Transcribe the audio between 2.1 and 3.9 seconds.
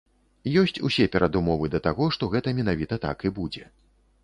што гэта менавіта так і будзе.